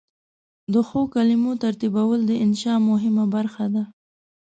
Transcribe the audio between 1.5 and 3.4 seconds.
ترتیبول د انشأ مهمه